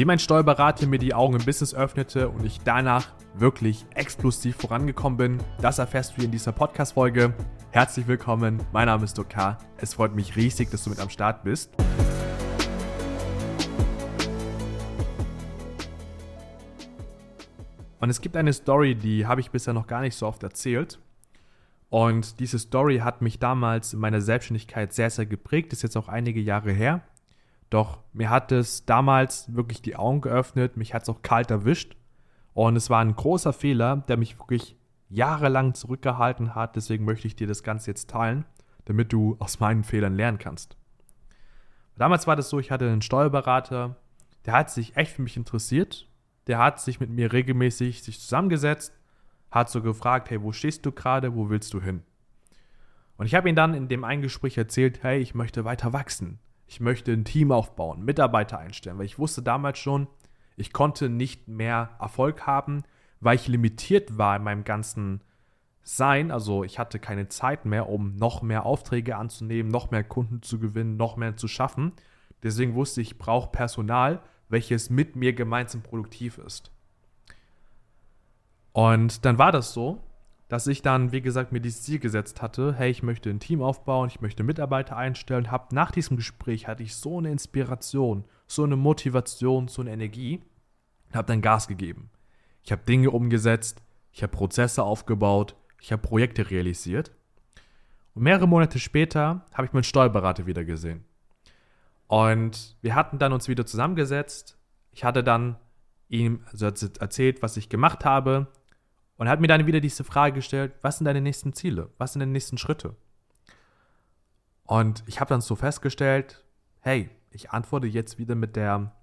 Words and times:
Wie 0.00 0.06
mein 0.06 0.18
Steuerberater 0.18 0.86
mir 0.86 0.98
die 0.98 1.12
Augen 1.12 1.34
im 1.34 1.44
Business 1.44 1.74
öffnete 1.74 2.30
und 2.30 2.42
ich 2.46 2.60
danach 2.64 3.08
wirklich 3.34 3.84
explosiv 3.94 4.56
vorangekommen 4.56 5.18
bin, 5.18 5.38
das 5.60 5.78
erfährst 5.78 6.16
du 6.16 6.22
in 6.22 6.30
dieser 6.30 6.52
Podcast-Folge. 6.52 7.34
Herzlich 7.70 8.06
willkommen, 8.06 8.62
mein 8.72 8.86
Name 8.86 9.04
ist 9.04 9.18
Dokar. 9.18 9.58
Es 9.76 9.92
freut 9.92 10.14
mich 10.14 10.36
riesig, 10.36 10.70
dass 10.70 10.84
du 10.84 10.88
mit 10.88 11.00
am 11.00 11.10
Start 11.10 11.44
bist. 11.44 11.74
Und 18.00 18.08
es 18.08 18.22
gibt 18.22 18.38
eine 18.38 18.54
Story, 18.54 18.94
die 18.94 19.26
habe 19.26 19.42
ich 19.42 19.50
bisher 19.50 19.74
noch 19.74 19.86
gar 19.86 20.00
nicht 20.00 20.16
so 20.16 20.26
oft 20.26 20.42
erzählt. 20.42 20.98
Und 21.90 22.40
diese 22.40 22.58
Story 22.58 23.00
hat 23.00 23.20
mich 23.20 23.38
damals 23.38 23.92
in 23.92 24.00
meiner 24.00 24.22
Selbstständigkeit 24.22 24.94
sehr, 24.94 25.10
sehr 25.10 25.26
geprägt. 25.26 25.74
Ist 25.74 25.82
jetzt 25.82 25.98
auch 25.98 26.08
einige 26.08 26.40
Jahre 26.40 26.72
her. 26.72 27.02
Doch 27.70 27.98
mir 28.12 28.30
hat 28.30 28.50
es 28.50 28.84
damals 28.84 29.54
wirklich 29.54 29.80
die 29.80 29.94
Augen 29.94 30.20
geöffnet, 30.20 30.76
mich 30.76 30.92
hat 30.92 31.04
es 31.04 31.08
auch 31.08 31.22
kalt 31.22 31.52
erwischt. 31.52 31.96
Und 32.52 32.74
es 32.74 32.90
war 32.90 33.00
ein 33.00 33.14
großer 33.14 33.52
Fehler, 33.52 33.96
der 34.08 34.16
mich 34.16 34.38
wirklich 34.38 34.76
jahrelang 35.08 35.74
zurückgehalten 35.74 36.56
hat. 36.56 36.74
Deswegen 36.74 37.04
möchte 37.04 37.28
ich 37.28 37.36
dir 37.36 37.46
das 37.46 37.62
Ganze 37.62 37.92
jetzt 37.92 38.10
teilen, 38.10 38.44
damit 38.86 39.12
du 39.12 39.36
aus 39.38 39.60
meinen 39.60 39.84
Fehlern 39.84 40.16
lernen 40.16 40.38
kannst. 40.38 40.76
Damals 41.96 42.26
war 42.26 42.34
das 42.34 42.48
so, 42.48 42.58
ich 42.58 42.72
hatte 42.72 42.88
einen 42.88 43.02
Steuerberater, 43.02 43.96
der 44.46 44.54
hat 44.54 44.70
sich 44.70 44.96
echt 44.96 45.12
für 45.12 45.22
mich 45.22 45.36
interessiert. 45.36 46.08
Der 46.48 46.58
hat 46.58 46.80
sich 46.80 46.98
mit 46.98 47.10
mir 47.10 47.32
regelmäßig 47.32 48.02
sich 48.02 48.18
zusammengesetzt, 48.18 48.98
hat 49.50 49.70
so 49.70 49.82
gefragt, 49.82 50.30
hey, 50.30 50.42
wo 50.42 50.50
stehst 50.50 50.84
du 50.86 50.90
gerade, 50.90 51.34
wo 51.36 51.50
willst 51.50 51.72
du 51.74 51.80
hin? 51.80 52.02
Und 53.16 53.26
ich 53.26 53.34
habe 53.34 53.48
ihm 53.48 53.54
dann 53.54 53.74
in 53.74 53.86
dem 53.86 54.02
einen 54.02 54.22
Gespräch 54.22 54.56
erzählt, 54.58 55.02
hey, 55.02 55.20
ich 55.20 55.34
möchte 55.34 55.64
weiter 55.64 55.92
wachsen 55.92 56.40
ich 56.70 56.78
möchte 56.78 57.12
ein 57.12 57.24
Team 57.24 57.50
aufbauen, 57.50 58.04
Mitarbeiter 58.04 58.56
einstellen, 58.56 58.96
weil 58.96 59.04
ich 59.04 59.18
wusste 59.18 59.42
damals 59.42 59.80
schon, 59.80 60.06
ich 60.56 60.72
konnte 60.72 61.08
nicht 61.08 61.48
mehr 61.48 61.90
Erfolg 61.98 62.46
haben, 62.46 62.84
weil 63.18 63.34
ich 63.34 63.48
limitiert 63.48 64.18
war 64.18 64.36
in 64.36 64.44
meinem 64.44 64.62
ganzen 64.62 65.20
Sein. 65.82 66.30
Also 66.30 66.62
ich 66.62 66.78
hatte 66.78 67.00
keine 67.00 67.26
Zeit 67.26 67.64
mehr, 67.64 67.88
um 67.88 68.14
noch 68.14 68.42
mehr 68.42 68.66
Aufträge 68.66 69.16
anzunehmen, 69.16 69.72
noch 69.72 69.90
mehr 69.90 70.04
Kunden 70.04 70.42
zu 70.42 70.60
gewinnen, 70.60 70.96
noch 70.96 71.16
mehr 71.16 71.36
zu 71.36 71.48
schaffen. 71.48 71.90
Deswegen 72.44 72.74
wusste 72.74 73.00
ich, 73.00 73.10
ich 73.10 73.18
brauche 73.18 73.50
Personal, 73.50 74.22
welches 74.48 74.90
mit 74.90 75.16
mir 75.16 75.32
gemeinsam 75.32 75.82
produktiv 75.82 76.38
ist. 76.38 76.70
Und 78.70 79.24
dann 79.24 79.38
war 79.38 79.50
das 79.50 79.72
so, 79.72 80.04
dass 80.50 80.66
ich 80.66 80.82
dann, 80.82 81.12
wie 81.12 81.20
gesagt, 81.20 81.52
mir 81.52 81.60
dieses 81.60 81.84
Ziel 81.84 82.00
gesetzt 82.00 82.42
hatte, 82.42 82.74
hey, 82.74 82.90
ich 82.90 83.04
möchte 83.04 83.30
ein 83.30 83.38
Team 83.38 83.62
aufbauen, 83.62 84.08
ich 84.08 84.20
möchte 84.20 84.42
Mitarbeiter 84.42 84.96
einstellen, 84.96 85.52
hab 85.52 85.72
nach 85.72 85.92
diesem 85.92 86.16
Gespräch 86.16 86.66
hatte 86.66 86.82
ich 86.82 86.96
so 86.96 87.18
eine 87.18 87.30
Inspiration, 87.30 88.24
so 88.48 88.64
eine 88.64 88.74
Motivation, 88.74 89.68
so 89.68 89.80
eine 89.80 89.92
Energie 89.92 90.42
und 91.06 91.14
habe 91.14 91.28
dann 91.28 91.40
Gas 91.40 91.68
gegeben. 91.68 92.10
Ich 92.64 92.72
habe 92.72 92.82
Dinge 92.82 93.12
umgesetzt, 93.12 93.80
ich 94.10 94.24
habe 94.24 94.36
Prozesse 94.36 94.82
aufgebaut, 94.82 95.54
ich 95.80 95.92
habe 95.92 96.02
Projekte 96.02 96.50
realisiert. 96.50 97.12
Und 98.14 98.24
mehrere 98.24 98.48
Monate 98.48 98.80
später 98.80 99.46
habe 99.54 99.66
ich 99.66 99.72
meinen 99.72 99.84
Steuerberater 99.84 100.46
wieder 100.46 100.64
gesehen. 100.64 101.04
Und 102.08 102.76
wir 102.82 102.96
hatten 102.96 103.20
dann 103.20 103.32
uns 103.32 103.46
wieder 103.46 103.66
zusammengesetzt. 103.66 104.58
Ich 104.90 105.04
hatte 105.04 105.22
dann 105.22 105.58
ihm 106.08 106.40
erzählt, 106.52 107.40
was 107.40 107.56
ich 107.56 107.68
gemacht 107.68 108.04
habe, 108.04 108.48
und 109.20 109.28
hat 109.28 109.38
mir 109.38 109.48
dann 109.48 109.66
wieder 109.66 109.80
diese 109.80 110.02
Frage 110.02 110.36
gestellt, 110.36 110.72
was 110.80 110.96
sind 110.96 111.04
deine 111.04 111.20
nächsten 111.20 111.52
Ziele? 111.52 111.90
Was 111.98 112.14
sind 112.14 112.20
deine 112.20 112.32
nächsten 112.32 112.56
Schritte? 112.56 112.96
Und 114.64 115.04
ich 115.06 115.20
habe 115.20 115.28
dann 115.28 115.42
so 115.42 115.56
festgestellt, 115.56 116.42
hey, 116.80 117.10
ich 117.30 117.50
antworte 117.50 117.86
jetzt 117.86 118.16
wieder 118.16 118.34
mit 118.34 118.56
der 118.56 118.96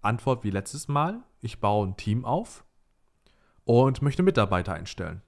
Antwort 0.00 0.44
wie 0.44 0.50
letztes 0.50 0.86
Mal. 0.86 1.24
Ich 1.40 1.58
baue 1.58 1.88
ein 1.88 1.96
Team 1.96 2.24
auf 2.24 2.64
und 3.64 4.00
möchte 4.00 4.22
Mitarbeiter 4.22 4.74
einstellen. 4.74 5.22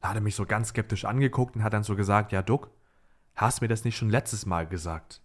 Da 0.00 0.08
hat 0.08 0.16
er 0.16 0.22
mich 0.22 0.34
so 0.34 0.44
ganz 0.44 0.70
skeptisch 0.70 1.04
angeguckt 1.04 1.54
und 1.54 1.62
hat 1.62 1.72
dann 1.72 1.84
so 1.84 1.94
gesagt, 1.94 2.32
ja, 2.32 2.42
Duck, 2.42 2.72
hast 3.36 3.60
mir 3.60 3.68
das 3.68 3.84
nicht 3.84 3.96
schon 3.96 4.10
letztes 4.10 4.44
Mal 4.44 4.66
gesagt? 4.66 5.22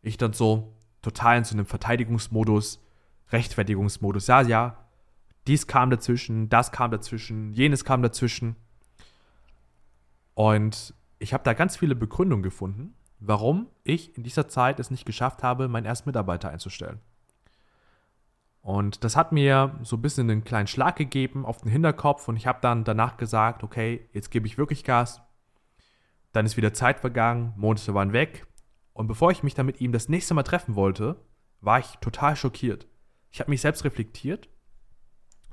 Ich 0.00 0.16
dann 0.16 0.32
so 0.32 0.72
total 1.02 1.36
in 1.36 1.44
so 1.44 1.54
einem 1.54 1.66
Verteidigungsmodus, 1.66 2.82
Rechtfertigungsmodus, 3.30 4.26
ja, 4.26 4.40
ja, 4.40 4.81
dies 5.46 5.66
kam 5.66 5.90
dazwischen, 5.90 6.48
das 6.48 6.72
kam 6.72 6.90
dazwischen, 6.90 7.52
jenes 7.52 7.84
kam 7.84 8.02
dazwischen. 8.02 8.56
Und 10.34 10.94
ich 11.18 11.32
habe 11.34 11.44
da 11.44 11.52
ganz 11.52 11.76
viele 11.76 11.94
Begründungen 11.94 12.42
gefunden, 12.42 12.94
warum 13.18 13.68
ich 13.84 14.16
in 14.16 14.22
dieser 14.22 14.48
Zeit 14.48 14.80
es 14.80 14.90
nicht 14.90 15.04
geschafft 15.04 15.42
habe, 15.42 15.68
meinen 15.68 15.86
ersten 15.86 16.08
Mitarbeiter 16.08 16.50
einzustellen. 16.50 17.00
Und 18.60 19.02
das 19.02 19.16
hat 19.16 19.32
mir 19.32 19.78
so 19.82 19.96
ein 19.96 20.02
bisschen 20.02 20.30
einen 20.30 20.44
kleinen 20.44 20.68
Schlag 20.68 20.94
gegeben 20.94 21.44
auf 21.44 21.58
den 21.58 21.70
Hinterkopf 21.70 22.28
und 22.28 22.36
ich 22.36 22.46
habe 22.46 22.60
dann 22.62 22.84
danach 22.84 23.16
gesagt, 23.16 23.64
okay, 23.64 24.08
jetzt 24.12 24.30
gebe 24.30 24.46
ich 24.46 24.56
wirklich 24.56 24.84
Gas. 24.84 25.20
Dann 26.32 26.46
ist 26.46 26.56
wieder 26.56 26.72
Zeit 26.72 27.00
vergangen, 27.00 27.52
Monate 27.56 27.92
waren 27.92 28.12
weg. 28.12 28.46
Und 28.92 29.08
bevor 29.08 29.32
ich 29.32 29.42
mich 29.42 29.54
dann 29.54 29.66
mit 29.66 29.80
ihm 29.80 29.90
das 29.90 30.08
nächste 30.08 30.34
Mal 30.34 30.44
treffen 30.44 30.76
wollte, 30.76 31.16
war 31.60 31.80
ich 31.80 31.96
total 32.00 32.36
schockiert. 32.36 32.86
Ich 33.30 33.40
habe 33.40 33.50
mich 33.50 33.60
selbst 33.60 33.84
reflektiert 33.84 34.48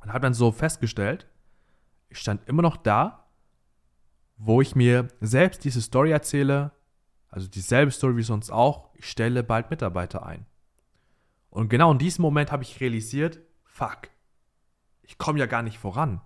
und 0.02 0.14
habe 0.14 0.22
dann 0.22 0.34
so 0.34 0.52
festgestellt, 0.52 1.28
ich 2.10 2.20
stand 2.20 2.48
immer 2.48 2.62
noch 2.62 2.78
da, 2.78 3.28
wo 4.38 4.62
ich 4.62 4.76
mir 4.76 5.08
selbst 5.20 5.64
diese 5.64 5.82
Story 5.82 6.12
erzähle, 6.12 6.72
also 7.30 7.48
dieselbe 7.48 7.92
Story 7.92 8.18
wie 8.18 8.24
sonst 8.24 8.50
auch, 8.50 8.90
ich 8.96 9.10
stelle 9.10 9.44
bald 9.44 9.70
Mitarbeiter 9.70 10.26
ein. 10.26 10.46
Und 11.50 11.70
genau 11.70 11.92
in 11.92 11.98
diesem 11.98 12.22
Moment 12.22 12.52
habe 12.52 12.64
ich 12.64 12.80
realisiert, 12.80 13.40
fuck, 13.64 14.10
ich 15.04 15.18
komme 15.18 15.40
ja 15.40 15.46
gar 15.46 15.62
nicht 15.62 15.78
voran. 15.78 16.22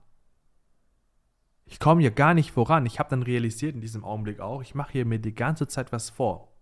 Ich 1.65 1.79
komme 1.79 2.03
ja 2.03 2.09
gar 2.09 2.33
nicht 2.33 2.51
voran. 2.51 2.85
Ich 2.85 2.99
habe 2.99 3.09
dann 3.09 3.23
realisiert 3.23 3.75
in 3.75 3.81
diesem 3.81 4.03
Augenblick 4.03 4.39
auch, 4.39 4.61
ich 4.61 4.75
mache 4.75 4.91
hier 4.91 5.05
mir 5.05 5.19
die 5.19 5.33
ganze 5.33 5.67
Zeit 5.67 5.91
was 5.91 6.09
vor. 6.09 6.53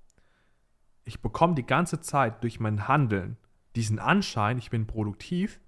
Ich 1.03 1.21
bekomme 1.21 1.55
die 1.55 1.65
ganze 1.65 1.99
Zeit 1.99 2.43
durch 2.43 2.59
mein 2.59 2.87
Handeln 2.87 3.37
diesen 3.75 3.99
Anschein, 3.99 4.57
ich 4.57 4.69
bin 4.69 4.85
produktiv, 4.85 5.59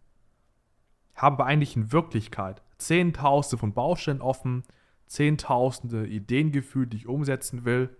habe 1.16 1.46
eigentlich 1.46 1.76
in 1.76 1.92
Wirklichkeit 1.92 2.62
Zehntausende 2.78 3.60
von 3.60 3.74
Baustellen 3.74 4.22
offen, 4.22 4.64
Zehntausende 5.08 6.08
Ideen 6.08 6.52
gefühlt, 6.52 6.92
die 6.92 6.98
ich 6.98 7.08
umsetzen 7.08 7.66
will, 7.66 7.96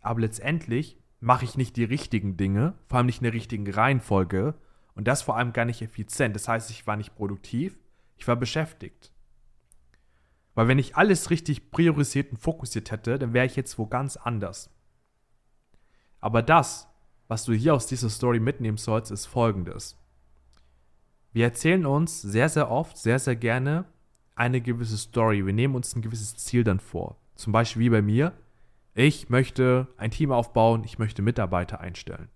aber 0.00 0.20
letztendlich 0.20 0.96
mache 1.20 1.44
ich 1.44 1.56
nicht 1.56 1.76
die 1.76 1.84
richtigen 1.84 2.36
Dinge, 2.36 2.74
vor 2.88 2.98
allem 2.98 3.06
nicht 3.06 3.18
in 3.18 3.24
der 3.24 3.32
richtigen 3.32 3.68
Reihenfolge 3.68 4.54
und 4.94 5.08
das 5.08 5.22
vor 5.22 5.36
allem 5.36 5.52
gar 5.52 5.64
nicht 5.64 5.82
effizient. 5.82 6.34
Das 6.34 6.48
heißt, 6.48 6.70
ich 6.70 6.86
war 6.86 6.96
nicht 6.96 7.14
produktiv, 7.14 7.78
ich 8.16 8.26
war 8.28 8.36
beschäftigt. 8.36 9.12
Weil 10.54 10.68
wenn 10.68 10.78
ich 10.78 10.96
alles 10.96 11.30
richtig 11.30 11.70
priorisiert 11.70 12.30
und 12.30 12.38
fokussiert 12.38 12.90
hätte, 12.90 13.18
dann 13.18 13.32
wäre 13.32 13.46
ich 13.46 13.56
jetzt 13.56 13.78
wo 13.78 13.86
ganz 13.86 14.16
anders. 14.16 14.70
Aber 16.20 16.42
das, 16.42 16.88
was 17.28 17.44
du 17.44 17.52
hier 17.52 17.74
aus 17.74 17.86
dieser 17.86 18.10
Story 18.10 18.38
mitnehmen 18.38 18.76
sollst, 18.76 19.10
ist 19.10 19.26
folgendes. 19.26 19.96
Wir 21.32 21.44
erzählen 21.44 21.86
uns 21.86 22.20
sehr, 22.20 22.48
sehr 22.48 22.70
oft, 22.70 22.98
sehr, 22.98 23.18
sehr 23.18 23.36
gerne 23.36 23.86
eine 24.34 24.60
gewisse 24.60 24.98
Story. 24.98 25.44
Wir 25.46 25.52
nehmen 25.52 25.74
uns 25.74 25.96
ein 25.96 26.02
gewisses 26.02 26.36
Ziel 26.36 26.64
dann 26.64 26.80
vor. 26.80 27.16
Zum 27.34 27.52
Beispiel 27.52 27.82
wie 27.82 27.90
bei 27.90 28.02
mir. 28.02 28.32
Ich 28.94 29.30
möchte 29.30 29.88
ein 29.96 30.10
Team 30.10 30.32
aufbauen, 30.32 30.84
ich 30.84 30.98
möchte 30.98 31.22
Mitarbeiter 31.22 31.80
einstellen. 31.80 32.28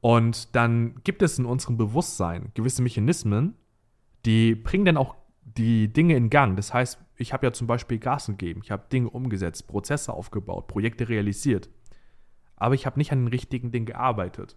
Und 0.00 0.56
dann 0.56 0.96
gibt 1.04 1.22
es 1.22 1.38
in 1.38 1.44
unserem 1.44 1.76
Bewusstsein 1.76 2.50
gewisse 2.54 2.82
Mechanismen, 2.82 3.54
die 4.26 4.56
bringen 4.56 4.84
dann 4.84 4.96
auch 4.96 5.14
die 5.44 5.92
Dinge 5.92 6.16
in 6.16 6.28
Gang. 6.28 6.56
Das 6.56 6.74
heißt, 6.74 6.98
ich 7.16 7.32
habe 7.32 7.46
ja 7.46 7.52
zum 7.52 7.68
Beispiel 7.68 7.98
Gas 7.98 8.26
gegeben, 8.26 8.62
ich 8.64 8.72
habe 8.72 8.88
Dinge 8.90 9.10
umgesetzt, 9.10 9.68
Prozesse 9.68 10.12
aufgebaut, 10.12 10.66
Projekte 10.66 11.08
realisiert. 11.08 11.68
Aber 12.56 12.74
ich 12.74 12.84
habe 12.84 12.98
nicht 12.98 13.12
an 13.12 13.20
den 13.20 13.28
richtigen 13.28 13.70
Dingen 13.70 13.86
gearbeitet 13.86 14.56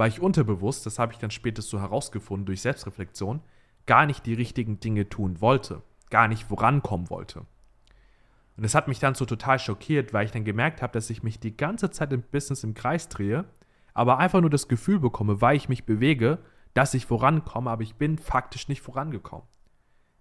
weil 0.00 0.08
ich 0.08 0.22
unterbewusst, 0.22 0.86
das 0.86 0.98
habe 0.98 1.12
ich 1.12 1.18
dann 1.18 1.30
später 1.30 1.60
so 1.60 1.78
herausgefunden 1.78 2.46
durch 2.46 2.62
Selbstreflexion, 2.62 3.42
gar 3.84 4.06
nicht 4.06 4.24
die 4.24 4.32
richtigen 4.32 4.80
Dinge 4.80 5.10
tun 5.10 5.42
wollte, 5.42 5.82
gar 6.08 6.26
nicht 6.26 6.44
vorankommen 6.44 7.10
wollte. 7.10 7.40
Und 7.40 8.62
das 8.62 8.74
hat 8.74 8.88
mich 8.88 8.98
dann 8.98 9.14
so 9.14 9.26
total 9.26 9.58
schockiert, 9.58 10.14
weil 10.14 10.24
ich 10.24 10.32
dann 10.32 10.46
gemerkt 10.46 10.80
habe, 10.80 10.94
dass 10.94 11.10
ich 11.10 11.22
mich 11.22 11.38
die 11.38 11.54
ganze 11.54 11.90
Zeit 11.90 12.14
im 12.14 12.22
Business 12.22 12.64
im 12.64 12.72
Kreis 12.72 13.10
drehe, 13.10 13.44
aber 13.92 14.16
einfach 14.16 14.40
nur 14.40 14.48
das 14.48 14.68
Gefühl 14.68 15.00
bekomme, 15.00 15.42
weil 15.42 15.58
ich 15.58 15.68
mich 15.68 15.84
bewege, 15.84 16.38
dass 16.72 16.94
ich 16.94 17.04
vorankomme, 17.04 17.68
aber 17.68 17.82
ich 17.82 17.96
bin 17.96 18.16
faktisch 18.16 18.68
nicht 18.68 18.80
vorangekommen. 18.80 19.46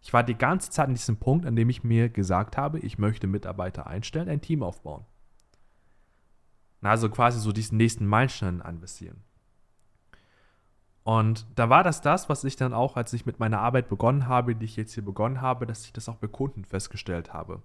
Ich 0.01 0.12
war 0.12 0.24
die 0.24 0.38
ganze 0.38 0.71
Zeit 0.71 0.89
an 0.89 0.94
diesem 0.94 1.15
Punkt, 1.15 1.45
an 1.45 1.56
dem 1.56 1.69
ich 1.69 1.86
mir 1.86 2.09
gesagt 2.09 2.57
habe, 2.57 2.80
ich 2.80 2.98
möchte 2.98 3.27
Mitarbeiter 3.27 3.88
einstellen, 3.88 4.27
ein 4.27 4.42
Team 4.42 4.62
aufbauen. 4.62 5.06
Also 6.81 7.09
quasi 7.09 7.39
so 7.39 7.53
diesen 7.53 7.77
nächsten 7.77 8.06
Meilenstein 8.06 8.62
anvisieren. 8.62 9.24
Und 11.09 11.47
da 11.56 11.71
war 11.71 11.83
das 11.83 12.01
das, 12.01 12.29
was 12.29 12.44
ich 12.44 12.56
dann 12.56 12.71
auch, 12.71 12.95
als 12.95 13.13
ich 13.13 13.25
mit 13.25 13.39
meiner 13.39 13.61
Arbeit 13.61 13.89
begonnen 13.89 14.27
habe, 14.27 14.56
die 14.56 14.65
ich 14.65 14.75
jetzt 14.75 14.94
hier 14.94 15.03
begonnen 15.03 15.41
habe, 15.41 15.65
dass 15.65 15.83
ich 15.85 15.91
das 15.91 16.07
auch 16.07 16.17
bei 16.17 16.27
Kunden 16.27 16.65
festgestellt 16.65 17.33
habe. 17.33 17.63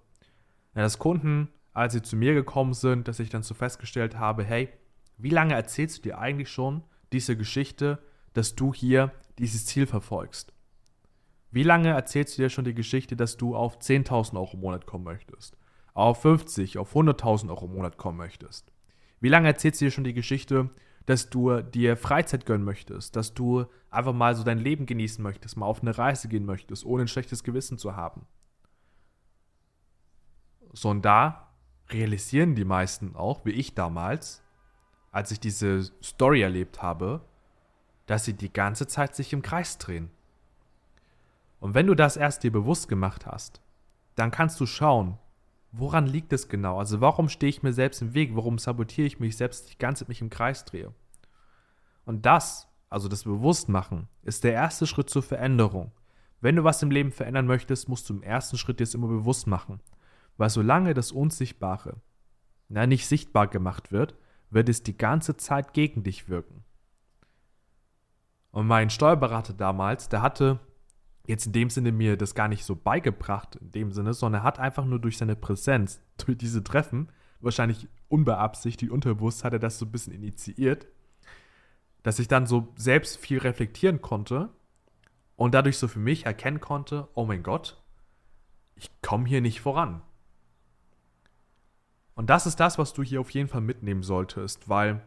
Ja, 0.73 0.81
dass 0.81 0.97
Kunden, 0.97 1.49
als 1.71 1.93
sie 1.93 2.01
zu 2.01 2.15
mir 2.15 2.33
gekommen 2.33 2.73
sind, 2.73 3.07
dass 3.07 3.19
ich 3.19 3.29
dann 3.29 3.43
so 3.43 3.53
festgestellt 3.53 4.17
habe, 4.17 4.43
hey, 4.43 4.69
wie 5.19 5.29
lange 5.29 5.53
erzählst 5.53 5.99
du 5.99 6.01
dir 6.01 6.17
eigentlich 6.17 6.49
schon 6.49 6.81
diese 7.13 7.37
Geschichte, 7.37 7.99
dass 8.33 8.55
du 8.55 8.73
hier 8.73 9.11
dieses 9.37 9.67
Ziel 9.67 9.85
verfolgst? 9.85 10.51
Wie 11.51 11.61
lange 11.61 11.89
erzählst 11.89 12.35
du 12.35 12.41
dir 12.41 12.49
schon 12.49 12.65
die 12.65 12.73
Geschichte, 12.73 13.15
dass 13.15 13.37
du 13.37 13.55
auf 13.55 13.77
10.000 13.77 14.37
Euro 14.37 14.53
im 14.53 14.61
Monat 14.61 14.87
kommen 14.87 15.03
möchtest? 15.03 15.55
Auf 15.93 16.23
50, 16.23 16.79
auf 16.79 16.95
100.000 16.95 17.49
Euro 17.49 17.65
im 17.67 17.75
Monat 17.75 17.97
kommen 17.97 18.17
möchtest? 18.17 18.71
Wie 19.19 19.29
lange 19.29 19.49
erzählst 19.49 19.81
du 19.81 19.85
dir 19.85 19.91
schon 19.91 20.03
die 20.03 20.15
Geschichte, 20.15 20.71
dass 21.05 21.29
du 21.29 21.61
dir 21.61 21.97
Freizeit 21.97 22.45
gönnen 22.45 22.65
möchtest, 22.65 23.15
dass 23.15 23.33
du 23.33 23.65
einfach 23.89 24.13
mal 24.13 24.35
so 24.35 24.43
dein 24.43 24.59
Leben 24.59 24.85
genießen 24.85 25.23
möchtest, 25.23 25.57
mal 25.57 25.65
auf 25.65 25.81
eine 25.81 25.97
Reise 25.97 26.27
gehen 26.27 26.45
möchtest, 26.45 26.85
ohne 26.85 27.03
ein 27.03 27.07
schlechtes 27.07 27.43
Gewissen 27.43 27.77
zu 27.77 27.95
haben? 27.95 28.25
So, 30.73 30.89
und 30.89 31.03
da 31.03 31.49
realisieren 31.89 32.55
die 32.55 32.65
meisten 32.65 33.15
auch, 33.15 33.45
wie 33.45 33.51
ich 33.51 33.75
damals, 33.75 34.43
als 35.11 35.31
ich 35.31 35.39
diese 35.39 35.83
Story 36.03 36.41
erlebt 36.41 36.81
habe, 36.81 37.21
dass 38.07 38.25
sie 38.25 38.33
die 38.33 38.51
ganze 38.51 38.87
Zeit 38.87 39.15
sich 39.15 39.31
im 39.33 39.41
Kreis 39.41 39.77
drehen. 39.77 40.09
Und 41.59 41.73
wenn 41.73 41.87
du 41.87 41.95
das 41.95 42.17
erst 42.17 42.43
dir 42.43 42.51
bewusst 42.51 42.89
gemacht 42.89 43.25
hast, 43.25 43.61
dann 44.15 44.31
kannst 44.31 44.59
du 44.59 44.65
schauen, 44.65 45.17
woran 45.77 46.07
liegt 46.07 46.33
es 46.33 46.47
genau? 46.47 46.79
Also 46.79 47.01
warum 47.01 47.29
stehe 47.29 47.49
ich 47.49 47.63
mir 47.63 47.73
selbst 47.73 48.01
im 48.01 48.13
Weg? 48.13 48.35
Warum 48.35 48.57
sabotiere 48.57 49.07
ich 49.07 49.19
mich 49.19 49.37
selbst, 49.37 49.71
die 49.71 49.77
ganze 49.77 50.03
Zeit 50.03 50.09
mich 50.09 50.21
im 50.21 50.29
Kreis 50.29 50.65
drehe? 50.65 50.93
Und 52.05 52.25
das, 52.25 52.67
also 52.89 53.07
das 53.07 53.23
Bewusstmachen, 53.23 54.07
ist 54.23 54.43
der 54.43 54.53
erste 54.53 54.87
Schritt 54.87 55.09
zur 55.09 55.23
Veränderung. 55.23 55.91
Wenn 56.41 56.55
du 56.55 56.63
was 56.63 56.83
im 56.83 56.91
Leben 56.91 57.11
verändern 57.11 57.47
möchtest, 57.47 57.89
musst 57.89 58.09
du 58.09 58.13
im 58.13 58.23
ersten 58.23 58.57
Schritt 58.57 58.79
dir 58.79 58.83
es 58.83 58.93
immer 58.93 59.07
bewusst 59.07 59.47
machen. 59.47 59.79
Weil 60.37 60.49
solange 60.49 60.93
das 60.93 61.11
Unsichtbare 61.11 62.01
na, 62.67 62.87
nicht 62.87 63.07
sichtbar 63.07 63.47
gemacht 63.47 63.91
wird, 63.91 64.15
wird 64.49 64.69
es 64.69 64.83
die 64.83 64.97
ganze 64.97 65.37
Zeit 65.37 65.73
gegen 65.73 66.03
dich 66.03 66.29
wirken. 66.29 66.63
Und 68.51 68.67
mein 68.67 68.89
Steuerberater 68.89 69.53
damals, 69.53 70.09
der 70.09 70.21
hatte 70.21 70.59
jetzt 71.27 71.45
in 71.47 71.53
dem 71.53 71.69
Sinne 71.69 71.91
mir 71.91 72.17
das 72.17 72.35
gar 72.35 72.47
nicht 72.47 72.65
so 72.65 72.75
beigebracht, 72.75 73.55
in 73.55 73.71
dem 73.71 73.91
Sinne, 73.91 74.13
sondern 74.13 74.41
er 74.41 74.43
hat 74.43 74.59
einfach 74.59 74.85
nur 74.85 74.99
durch 74.99 75.17
seine 75.17 75.35
Präsenz, 75.35 76.01
durch 76.25 76.37
diese 76.37 76.63
Treffen, 76.63 77.09
wahrscheinlich 77.39 77.87
unbeabsichtigt, 78.07 78.91
unterbewusst 78.91 79.43
hat 79.43 79.53
er 79.53 79.59
das 79.59 79.79
so 79.79 79.85
ein 79.85 79.91
bisschen 79.91 80.13
initiiert, 80.13 80.87
dass 82.03 82.19
ich 82.19 82.27
dann 82.27 82.45
so 82.45 82.73
selbst 82.75 83.17
viel 83.17 83.39
reflektieren 83.39 84.01
konnte 84.01 84.49
und 85.35 85.53
dadurch 85.53 85.77
so 85.77 85.87
für 85.87 85.99
mich 85.99 86.25
erkennen 86.25 86.59
konnte, 86.59 87.07
oh 87.13 87.25
mein 87.25 87.43
Gott, 87.43 87.81
ich 88.75 88.89
komme 89.01 89.27
hier 89.27 89.41
nicht 89.41 89.61
voran. 89.61 90.01
Und 92.13 92.29
das 92.29 92.45
ist 92.45 92.59
das, 92.59 92.77
was 92.77 92.93
du 92.93 93.03
hier 93.03 93.19
auf 93.19 93.31
jeden 93.31 93.49
Fall 93.49 93.61
mitnehmen 93.61 94.03
solltest, 94.03 94.69
weil 94.69 95.05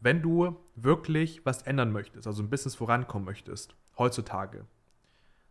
wenn 0.00 0.22
du 0.22 0.56
wirklich 0.74 1.44
was 1.44 1.62
ändern 1.62 1.92
möchtest, 1.92 2.26
also 2.26 2.42
ein 2.42 2.50
Business 2.50 2.74
vorankommen 2.74 3.24
möchtest, 3.24 3.76
heutzutage, 3.98 4.66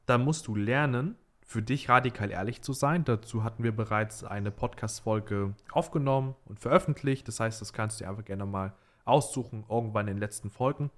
dann 0.09 0.23
musst 0.23 0.47
du 0.47 0.56
lernen, 0.56 1.15
für 1.50 1.61
dich 1.61 1.89
radikal 1.89 2.29
ehrlich 2.29 2.61
zu 2.61 2.73
sein. 2.73 3.06
Dazu 3.06 3.44
hatten 3.44 3.63
wir 3.63 3.75
bereits 3.75 4.23
eine 4.23 4.51
Podcast-Folge 4.51 5.56
aufgenommen 5.71 6.35
und 6.45 6.59
veröffentlicht. 6.59 7.27
Das 7.27 7.39
heißt, 7.39 7.59
das 7.59 7.73
kannst 7.73 8.00
du 8.00 8.03
dir 8.03 8.09
einfach 8.09 8.25
gerne 8.25 8.45
mal 8.45 8.73
aussuchen, 9.06 9.65
irgendwann 9.67 10.07
in 10.07 10.15
den 10.15 10.19
letzten 10.19 10.50
Folgen. 10.50 10.91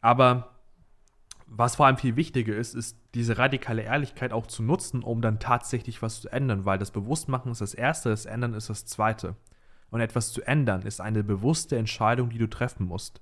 Aber 0.00 0.50
was 1.46 1.76
vor 1.76 1.86
allem 1.86 1.96
viel 1.96 2.16
wichtiger 2.16 2.56
ist, 2.56 2.74
ist 2.74 2.98
diese 3.14 3.38
radikale 3.38 3.82
Ehrlichkeit 3.82 4.32
auch 4.32 4.46
zu 4.46 4.62
nutzen, 4.62 5.02
um 5.02 5.20
dann 5.20 5.38
tatsächlich 5.38 6.02
was 6.02 6.20
zu 6.20 6.28
ändern, 6.30 6.64
weil 6.64 6.78
das 6.78 6.90
Bewusstmachen 6.90 7.52
ist 7.52 7.60
das 7.60 7.74
Erste, 7.74 8.08
das 8.08 8.26
Ändern 8.26 8.54
ist 8.54 8.70
das 8.70 8.86
Zweite. 8.86 9.36
Und 9.90 10.00
etwas 10.00 10.32
zu 10.32 10.42
ändern 10.42 10.82
ist 10.82 11.00
eine 11.00 11.22
bewusste 11.22 11.76
Entscheidung, 11.76 12.30
die 12.30 12.38
du 12.38 12.48
treffen 12.48 12.86
musst. 12.86 13.20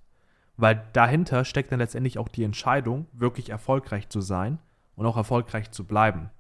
Weil 0.57 0.85
dahinter 0.93 1.45
steckt 1.45 1.73
dann 1.73 1.81
letztendlich 1.81 2.19
auch 2.19 2.29
die 2.29 2.45
Entscheidung, 2.45 3.07
wirklich 3.13 3.51
erfolgreich 3.51 4.09
zu 4.09 4.21
sein 4.21 4.59
und 4.97 5.07
auch 5.07 5.17
erfolgreich 5.17 5.71
zu 5.71 5.85
bleiben. 5.85 6.31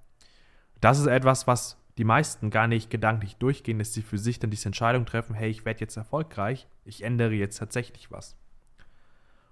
Das 0.80 0.98
ist 0.98 1.06
etwas, 1.06 1.46
was 1.46 1.78
die 1.98 2.04
meisten 2.04 2.50
gar 2.50 2.66
nicht 2.66 2.90
gedanklich 2.90 3.36
durchgehen, 3.36 3.78
dass 3.78 3.92
sie 3.92 4.02
für 4.02 4.18
sich 4.18 4.38
dann 4.38 4.50
diese 4.50 4.66
Entscheidung 4.66 5.06
treffen, 5.06 5.34
hey, 5.34 5.50
ich 5.50 5.64
werde 5.64 5.80
jetzt 5.80 5.96
erfolgreich, 5.96 6.66
ich 6.84 7.02
ändere 7.02 7.34
jetzt 7.34 7.58
tatsächlich 7.58 8.10
was. 8.10 8.36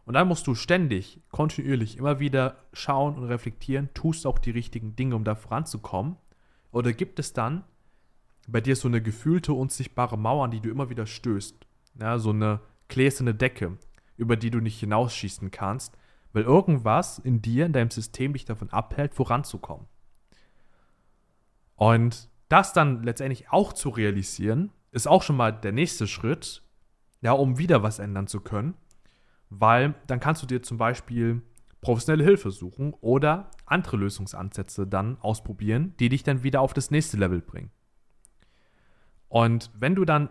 Und 0.05 0.15
dann 0.15 0.27
musst 0.27 0.47
du 0.49 0.55
ständig, 0.55 1.21
kontinuierlich 1.31 1.97
immer 1.97 2.19
wieder 2.19 2.57
schauen 2.73 3.17
und 3.17 3.25
reflektieren, 3.25 3.89
tust 3.95 4.27
auch 4.27 4.39
die 4.39 4.51
richtigen 4.51 4.97
Dinge, 4.97 5.15
um 5.15 5.23
da 5.23 5.37
voranzukommen? 5.37 6.17
Oder 6.73 6.93
gibt 6.93 7.19
es 7.21 7.33
dann 7.33 7.65
bei 8.49 8.61
dir 8.61 8.75
so 8.75 8.89
eine 8.89 9.01
gefühlte, 9.01 9.53
unsichtbare 9.53 10.19
Mauer, 10.19 10.45
an 10.45 10.51
die 10.51 10.61
du 10.61 10.71
immer 10.71 10.91
wieder 10.91 11.07
stößt? 11.07 11.55
Ja, 12.01 12.19
so 12.19 12.31
eine 12.31 12.61
gläserne 12.89 13.35
Decke, 13.35 13.79
über 14.17 14.37
die 14.37 14.51
du 14.51 14.61
nicht 14.61 14.79
hinausschießen 14.81 15.51
kannst, 15.51 15.97
weil 16.33 16.45
irgendwas 16.45 17.19
in 17.19 17.43
dir, 17.43 17.67
in 17.67 17.73
deinem 17.73 17.91
System 17.91 18.33
dich 18.33 18.45
davon 18.45 18.71
abhält, 18.71 19.15
voranzukommen. 19.15 19.87
Und 21.77 22.29
das 22.49 22.73
dann 22.73 23.03
letztendlich 23.03 23.51
auch 23.51 23.73
zu 23.73 23.89
realisieren, 23.89 24.71
ist 24.91 25.09
auch 25.09 25.23
schon 25.23 25.37
mal 25.37 25.53
der 25.53 25.73
nächste 25.73 26.07
Schritt, 26.07 26.63
ja, 27.21 27.33
um 27.33 27.59
wieder 27.59 27.83
was 27.83 27.99
ändern 27.99 28.27
zu 28.27 28.41
können 28.41 28.75
weil 29.61 29.95
dann 30.07 30.21
kannst 30.21 30.43
du 30.43 30.47
dir 30.47 30.63
zum 30.63 30.79
Beispiel 30.79 31.43
professionelle 31.81 32.25
Hilfe 32.25 32.51
suchen 32.51 32.95
oder 33.01 33.51
andere 33.67 33.97
Lösungsansätze 33.97 34.87
dann 34.87 35.19
ausprobieren, 35.21 35.95
die 35.99 36.09
dich 36.09 36.23
dann 36.23 36.43
wieder 36.43 36.61
auf 36.61 36.73
das 36.73 36.91
nächste 36.91 37.17
Level 37.17 37.41
bringen. 37.41 37.71
Und 39.29 39.71
wenn 39.75 39.95
du 39.95 40.05
dann 40.05 40.31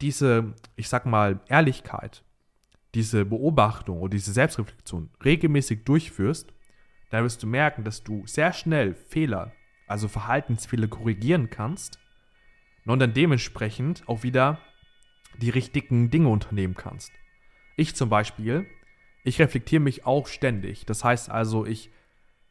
diese, 0.00 0.54
ich 0.76 0.88
sag 0.88 1.06
mal, 1.06 1.40
Ehrlichkeit, 1.48 2.24
diese 2.94 3.24
Beobachtung 3.24 4.00
oder 4.00 4.10
diese 4.10 4.32
Selbstreflexion 4.32 5.10
regelmäßig 5.24 5.84
durchführst, 5.84 6.52
dann 7.10 7.24
wirst 7.24 7.42
du 7.42 7.46
merken, 7.46 7.84
dass 7.84 8.02
du 8.02 8.26
sehr 8.26 8.52
schnell 8.52 8.94
Fehler, 8.94 9.52
also 9.86 10.08
Verhaltensfehler 10.08 10.88
korrigieren 10.88 11.50
kannst 11.50 11.98
und 12.86 12.98
dann 12.98 13.12
dementsprechend 13.12 14.08
auch 14.08 14.22
wieder 14.22 14.58
die 15.40 15.50
richtigen 15.50 16.10
Dinge 16.10 16.28
unternehmen 16.28 16.74
kannst. 16.74 17.12
Ich 17.76 17.94
zum 17.94 18.08
Beispiel, 18.08 18.66
ich 19.24 19.38
reflektiere 19.40 19.80
mich 19.80 20.06
auch 20.06 20.26
ständig. 20.26 20.86
Das 20.86 21.04
heißt 21.04 21.30
also, 21.30 21.66
ich 21.66 21.90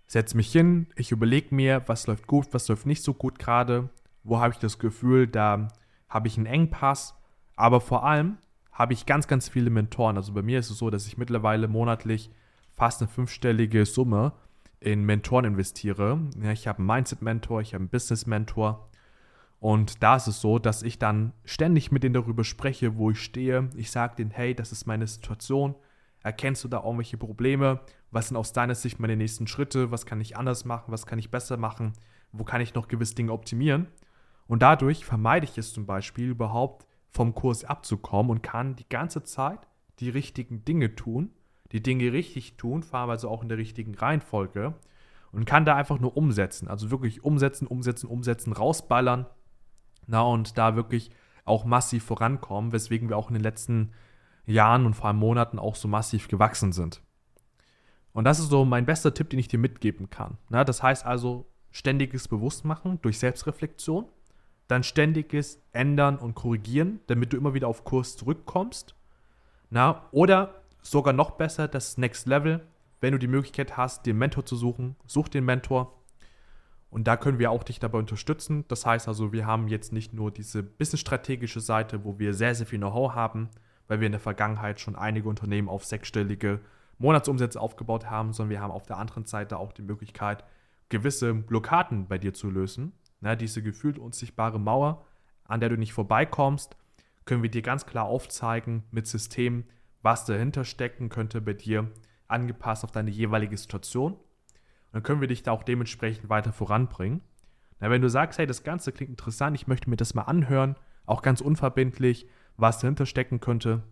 setze 0.08 0.38
mich 0.38 0.52
hin, 0.52 0.88
ich 0.96 1.12
überlege 1.12 1.54
mir, 1.54 1.84
was 1.88 2.08
läuft 2.08 2.28
gut, 2.28 2.48
was 2.52 2.68
läuft 2.68 2.86
nicht 2.86 3.04
so 3.04 3.14
gut 3.14 3.38
gerade, 3.38 3.90
wo 4.24 4.40
habe 4.40 4.54
ich 4.54 4.60
das 4.60 4.80
Gefühl, 4.80 5.28
da 5.28 5.68
habe 6.08 6.28
ich 6.28 6.38
einen 6.38 6.46
Engpass. 6.46 7.16
Aber 7.56 7.82
vor 7.82 8.06
allem 8.06 8.38
habe 8.80 8.94
ich 8.94 9.06
ganz, 9.06 9.28
ganz 9.28 9.50
viele 9.50 9.70
Mentoren. 9.70 10.18
Also 10.18 10.34
bei 10.34 10.42
mir 10.42 10.58
ist 10.58 10.72
es 10.72 10.80
so, 10.80 10.90
dass 10.90 11.06
ich 11.06 11.18
mittlerweile 11.18 11.68
monatlich 11.68 12.32
fast 12.76 13.02
eine 13.02 13.10
fünfstellige 13.10 13.86
Summe 13.86 14.32
in 14.80 15.04
Mentoren 15.04 15.46
investiere. 15.46 16.20
Ja, 16.42 16.52
ich 16.52 16.68
habe 16.68 16.80
einen 16.80 16.88
Mindset-Mentor, 16.88 17.62
ich 17.62 17.74
habe 17.74 17.82
einen 17.82 17.90
Business-Mentor, 17.90 18.90
und 19.60 20.02
da 20.02 20.16
ist 20.16 20.28
es 20.28 20.40
so, 20.40 20.58
dass 20.58 20.84
ich 20.84 21.00
dann 21.00 21.34
ständig 21.44 21.92
mit 21.92 22.04
denen 22.04 22.14
darüber 22.14 22.44
spreche, 22.44 22.96
wo 22.98 23.12
ich 23.12 23.22
stehe. 23.22 23.70
Ich 23.76 23.92
sage 23.92 24.16
denen, 24.16 24.32
hey, 24.32 24.56
das 24.56 24.72
ist 24.72 24.88
meine 24.88 25.06
Situation. 25.06 25.76
Erkennst 26.24 26.64
du 26.64 26.70
da 26.70 26.84
irgendwelche 26.84 27.18
Probleme? 27.18 27.82
Was 28.12 28.30
sind 28.30 28.38
aus 28.38 28.54
deiner 28.54 28.76
Sicht 28.76 29.00
meine 29.00 29.18
nächsten 29.18 29.48
Schritte? 29.48 29.92
Was 29.92 30.06
kann 30.06 30.22
ich 30.22 30.38
anders 30.38 30.64
machen? 30.64 30.92
Was 30.92 31.06
kann 31.06 31.20
ich 31.20 31.30
besser 31.30 31.58
machen? 31.58 31.94
Wo 32.32 32.46
kann 32.46 32.62
ich 32.62 32.74
noch 32.74 32.88
gewisse 32.88 33.16
Dinge 33.16 33.34
optimieren? 33.34 33.88
Und 34.48 34.62
dadurch 34.62 35.04
vermeide 35.04 35.46
ich 35.46 35.58
es 35.58 35.74
zum 35.74 35.86
Beispiel 35.86 36.30
überhaupt 36.30 36.86
vom 37.12 37.34
Kurs 37.34 37.64
abzukommen 37.64 38.32
und 38.32 38.44
kann 38.44 38.76
die 38.76 38.88
ganze 38.88 39.24
Zeit 39.24 39.60
die 40.00 40.10
richtigen 40.10 40.64
Dinge 40.64 40.96
tun, 40.96 41.32
die 41.72 41.84
Dinge 41.84 42.12
richtig 42.14 42.58
tun, 42.58 42.84
also 42.92 43.30
auch 43.30 43.42
in 43.42 43.50
der 43.50 43.58
richtigen 43.58 43.96
Reihenfolge 43.96 44.74
und 45.32 45.46
kann 45.46 45.66
da 45.66 45.76
einfach 45.76 46.00
nur 46.00 46.16
umsetzen. 46.18 46.68
Also 46.68 46.92
wirklich 46.92 47.24
umsetzen, 47.24 47.68
umsetzen, 47.68 48.08
umsetzen, 48.08 48.54
rausballern 48.54 49.26
na, 50.08 50.22
und 50.22 50.58
da 50.58 50.76
wirklich 50.76 51.12
auch 51.46 51.66
massiv 51.66 52.04
vorankommen, 52.04 52.72
weswegen 52.72 53.10
wir 53.10 53.18
auch 53.18 53.30
in 53.30 53.36
den 53.36 53.44
letzten 53.44 53.92
Jahren 54.46 54.86
und 54.86 54.96
vor 54.96 55.08
allem 55.08 55.18
Monaten 55.18 55.60
auch 55.60 55.76
so 55.76 55.88
massiv 55.88 56.28
gewachsen 56.28 56.72
sind. 56.72 57.02
Und 58.12 58.24
das 58.24 58.40
ist 58.40 58.50
so 58.50 58.66
mein 58.66 58.86
bester 58.86 59.14
Tipp, 59.14 59.30
den 59.30 59.40
ich 59.40 59.48
dir 59.48 59.60
mitgeben 59.60 60.10
kann. 60.10 60.38
Na, 60.50 60.64
das 60.64 60.82
heißt 60.82 61.06
also 61.06 61.46
ständiges 61.72 62.28
Bewusstmachen 62.28 63.00
durch 63.02 63.20
Selbstreflexion, 63.20 64.06
dann 64.70 64.84
ständiges 64.84 65.62
Ändern 65.74 66.18
und 66.18 66.36
Korrigieren, 66.36 67.02
damit 67.08 67.34
du 67.34 67.38
immer 67.38 67.54
wieder 67.54 67.68
auf 67.68 67.84
Kurs 67.84 68.16
zurückkommst. 68.16 68.96
Na, 69.70 70.06
oder 70.12 70.62
sogar 70.82 71.12
noch 71.12 71.32
besser 71.32 71.68
das 71.68 71.98
Next 71.98 72.26
Level, 72.28 72.66
wenn 73.02 73.12
du 73.12 73.20
die 73.20 73.28
Möglichkeit 73.28 73.76
hast, 73.76 74.06
den 74.06 74.18
Mentor 74.18 74.46
zu 74.46 74.56
suchen, 74.56 74.96
such 75.06 75.28
den 75.28 75.44
Mentor, 75.44 76.00
und 76.92 77.08
da 77.08 77.18
können 77.18 77.40
wir 77.40 77.52
auch 77.52 77.64
dich 77.64 77.80
dabei 77.80 78.00
unterstützen. 78.00 78.66
Das 78.68 78.86
heißt 78.86 79.08
also, 79.08 79.32
wir 79.32 79.46
haben 79.46 79.68
jetzt 79.68 79.94
nicht 79.94 80.14
nur 80.14 80.32
diese 80.32 80.64
businessstrategische 80.64 81.60
Seite, 81.60 82.04
wo 82.04 82.18
wir 82.18 82.34
sehr, 82.34 82.56
sehr 82.56 82.66
viel 82.66 82.80
Know-how 82.80 83.14
haben, 83.14 83.50
weil 83.88 84.00
wir 84.00 84.08
in 84.08 84.12
der 84.12 84.22
Vergangenheit 84.22 84.80
schon 84.80 84.96
einige 84.96 85.30
Unternehmen 85.30 85.70
auf 85.70 85.86
sechsstellige 85.86 86.62
Monatsumsätze 86.98 87.62
aufgebaut 87.62 88.10
haben, 88.10 88.34
sondern 88.34 88.50
wir 88.52 88.62
haben 88.62 88.72
auf 88.72 88.88
der 88.88 88.98
anderen 88.98 89.26
Seite 89.26 89.58
auch 89.58 89.72
die 89.72 89.84
Möglichkeit, 89.84 90.44
gewisse 90.90 91.34
Blockaden 91.34 92.08
bei 92.08 92.18
dir 92.18 92.34
zu 92.34 92.50
lösen. 92.50 92.94
Na, 93.22 93.36
diese 93.36 93.62
gefühlt 93.62 94.00
unsichtbare 94.00 94.60
Mauer, 94.60 95.06
an 95.44 95.60
der 95.60 95.70
du 95.70 95.78
nicht 95.78 95.94
vorbeikommst, 95.94 96.78
können 97.26 97.44
wir 97.44 97.52
dir 97.52 97.62
ganz 97.62 97.86
klar 97.86 98.06
aufzeigen 98.06 98.84
mit 98.92 99.08
Systemen, 99.08 99.66
was 100.02 100.26
dahinter 100.26 100.64
stecken 100.64 101.10
könnte 101.10 101.42
bei 101.42 101.54
dir, 101.54 101.92
angepasst 102.28 102.84
auf 102.84 102.92
deine 102.92 103.10
jeweilige 103.10 103.58
Situation. 103.58 104.14
Und 104.14 104.94
dann 104.94 105.04
können 105.04 105.22
wir 105.22 105.28
dich 105.28 105.44
da 105.44 105.52
auch 105.52 105.64
dementsprechend 105.64 106.30
weiter 106.30 106.54
voranbringen. 106.54 107.22
Na, 107.80 107.90
wenn 107.90 108.02
du 108.02 108.10
sagst, 108.10 108.40
hey, 108.40 108.48
das 108.48 108.64
Ganze 108.64 108.92
klingt 108.92 109.12
interessant, 109.12 109.56
ich 109.56 109.68
möchte 109.68 109.90
mir 109.90 109.98
das 109.98 110.14
mal 110.14 110.24
anhören, 110.24 110.76
auch 111.06 111.22
ganz 111.22 111.42
unverbindlich, 111.42 112.28
was 112.58 112.80
dahinter 112.80 113.06
stecken 113.06 113.40
könnte, 113.40 113.84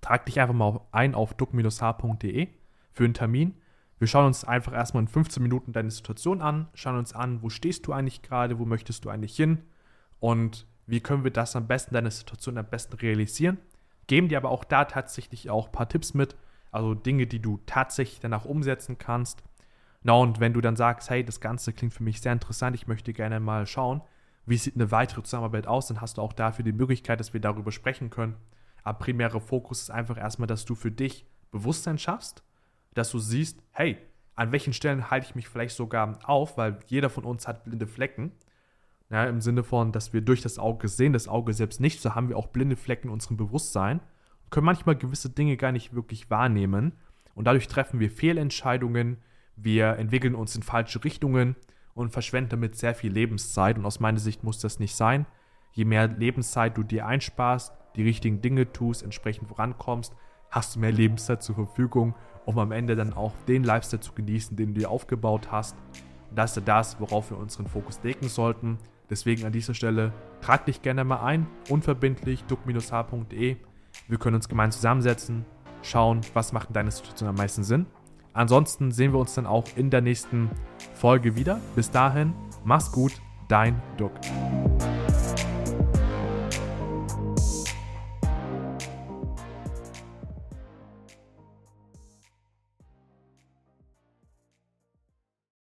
trag 0.00 0.26
dich 0.26 0.40
einfach 0.40 0.54
mal 0.54 0.80
ein 0.92 1.14
auf 1.14 1.34
duck-h.de 1.34 2.48
für 2.92 3.04
einen 3.04 3.14
Termin. 3.14 3.54
Wir 3.98 4.06
schauen 4.06 4.26
uns 4.26 4.44
einfach 4.44 4.74
erstmal 4.74 5.02
in 5.02 5.08
15 5.08 5.42
Minuten 5.42 5.72
deine 5.72 5.90
Situation 5.90 6.42
an, 6.42 6.68
schauen 6.74 6.98
uns 6.98 7.14
an, 7.14 7.42
wo 7.42 7.48
stehst 7.48 7.86
du 7.86 7.92
eigentlich 7.92 8.22
gerade, 8.22 8.58
wo 8.58 8.66
möchtest 8.66 9.04
du 9.04 9.10
eigentlich 9.10 9.34
hin 9.34 9.62
und 10.20 10.66
wie 10.86 11.00
können 11.00 11.24
wir 11.24 11.30
das 11.30 11.56
am 11.56 11.66
besten, 11.66 11.94
deine 11.94 12.10
Situation 12.10 12.58
am 12.58 12.66
besten 12.66 12.94
realisieren. 12.94 13.58
Geben 14.06 14.28
dir 14.28 14.38
aber 14.38 14.50
auch 14.50 14.64
da 14.64 14.84
tatsächlich 14.84 15.50
auch 15.50 15.66
ein 15.66 15.72
paar 15.72 15.88
Tipps 15.88 16.14
mit, 16.14 16.36
also 16.70 16.94
Dinge, 16.94 17.26
die 17.26 17.40
du 17.40 17.58
tatsächlich 17.66 18.20
danach 18.20 18.44
umsetzen 18.44 18.98
kannst. 18.98 19.42
Na 20.02 20.12
und 20.12 20.40
wenn 20.40 20.52
du 20.52 20.60
dann 20.60 20.76
sagst, 20.76 21.10
hey, 21.10 21.24
das 21.24 21.40
Ganze 21.40 21.72
klingt 21.72 21.94
für 21.94 22.04
mich 22.04 22.20
sehr 22.20 22.32
interessant, 22.32 22.76
ich 22.76 22.86
möchte 22.86 23.12
gerne 23.12 23.40
mal 23.40 23.66
schauen, 23.66 24.02
wie 24.44 24.58
sieht 24.58 24.76
eine 24.76 24.92
weitere 24.92 25.22
Zusammenarbeit 25.22 25.66
aus, 25.66 25.88
dann 25.88 26.00
hast 26.00 26.18
du 26.18 26.22
auch 26.22 26.32
dafür 26.32 26.64
die 26.64 26.72
Möglichkeit, 26.72 27.18
dass 27.18 27.32
wir 27.32 27.40
darüber 27.40 27.72
sprechen 27.72 28.10
können. 28.10 28.36
Aber 28.84 28.98
primärer 28.98 29.40
Fokus 29.40 29.82
ist 29.82 29.90
einfach 29.90 30.16
erstmal, 30.16 30.46
dass 30.46 30.64
du 30.64 30.76
für 30.76 30.92
dich 30.92 31.26
Bewusstsein 31.50 31.98
schaffst, 31.98 32.44
dass 32.96 33.10
du 33.10 33.18
siehst, 33.18 33.62
hey, 33.72 33.98
an 34.34 34.52
welchen 34.52 34.72
Stellen 34.72 35.10
halte 35.10 35.26
ich 35.28 35.34
mich 35.34 35.48
vielleicht 35.48 35.76
sogar 35.76 36.18
auf, 36.24 36.56
weil 36.56 36.78
jeder 36.86 37.10
von 37.10 37.24
uns 37.24 37.46
hat 37.46 37.64
blinde 37.64 37.86
Flecken. 37.86 38.32
Ja, 39.10 39.24
Im 39.24 39.40
Sinne 39.40 39.62
von, 39.62 39.92
dass 39.92 40.12
wir 40.12 40.20
durch 40.20 40.42
das 40.42 40.58
Auge 40.58 40.88
sehen, 40.88 41.12
das 41.12 41.28
Auge 41.28 41.52
selbst 41.52 41.80
nicht, 41.80 42.00
so 42.00 42.14
haben 42.14 42.28
wir 42.28 42.36
auch 42.36 42.48
blinde 42.48 42.74
Flecken 42.74 43.08
in 43.08 43.12
unserem 43.12 43.36
Bewusstsein 43.36 44.00
und 44.44 44.50
können 44.50 44.66
manchmal 44.66 44.96
gewisse 44.96 45.30
Dinge 45.30 45.56
gar 45.56 45.72
nicht 45.72 45.94
wirklich 45.94 46.28
wahrnehmen. 46.30 46.92
Und 47.34 47.44
dadurch 47.44 47.68
treffen 47.68 48.00
wir 48.00 48.10
Fehlentscheidungen, 48.10 49.18
wir 49.56 49.96
entwickeln 49.96 50.34
uns 50.34 50.56
in 50.56 50.62
falsche 50.62 51.04
Richtungen 51.04 51.54
und 51.94 52.10
verschwenden 52.10 52.50
damit 52.50 52.76
sehr 52.76 52.94
viel 52.94 53.12
Lebenszeit. 53.12 53.78
Und 53.78 53.86
aus 53.86 54.00
meiner 54.00 54.18
Sicht 54.18 54.42
muss 54.42 54.58
das 54.58 54.80
nicht 54.80 54.94
sein. 54.94 55.26
Je 55.72 55.84
mehr 55.84 56.08
Lebenszeit 56.08 56.76
du 56.76 56.82
dir 56.82 57.06
einsparst, 57.06 57.72
die 57.94 58.02
richtigen 58.02 58.40
Dinge 58.40 58.72
tust, 58.72 59.02
entsprechend 59.02 59.48
vorankommst, 59.48 60.14
hast 60.50 60.74
du 60.74 60.80
mehr 60.80 60.92
Lebenszeit 60.92 61.42
zur 61.42 61.54
Verfügung, 61.54 62.14
um 62.46 62.58
am 62.58 62.72
Ende 62.72 62.96
dann 62.96 63.12
auch 63.12 63.32
den 63.46 63.64
Lifestyle 63.64 64.00
zu 64.00 64.12
genießen, 64.12 64.56
den 64.56 64.72
du 64.72 64.80
dir 64.80 64.90
aufgebaut 64.90 65.52
hast. 65.52 65.76
Und 66.30 66.38
das 66.38 66.56
ist 66.56 66.66
das, 66.66 66.98
worauf 67.00 67.30
wir 67.30 67.38
unseren 67.38 67.66
Fokus 67.66 68.00
legen 68.02 68.28
sollten. 68.28 68.78
Deswegen 69.10 69.44
an 69.44 69.52
dieser 69.52 69.74
Stelle 69.74 70.12
trag 70.40 70.64
dich 70.64 70.82
gerne 70.82 71.04
mal 71.04 71.20
ein, 71.22 71.46
unverbindlich, 71.68 72.44
duck-h.de. 72.44 73.56
Wir 74.08 74.18
können 74.18 74.36
uns 74.36 74.48
gemeinsam 74.48 74.78
zusammensetzen, 74.78 75.44
schauen, 75.82 76.20
was 76.34 76.52
macht 76.52 76.68
in 76.68 76.74
deiner 76.74 76.90
Situation 76.90 77.28
am 77.28 77.36
meisten 77.36 77.64
Sinn. 77.64 77.86
Ansonsten 78.32 78.92
sehen 78.92 79.12
wir 79.12 79.18
uns 79.18 79.34
dann 79.34 79.46
auch 79.46 79.64
in 79.76 79.90
der 79.90 80.02
nächsten 80.02 80.50
Folge 80.94 81.36
wieder. 81.36 81.60
Bis 81.74 81.90
dahin, 81.90 82.34
mach's 82.64 82.92
gut, 82.92 83.12
dein 83.48 83.80
Duck. 83.96 84.12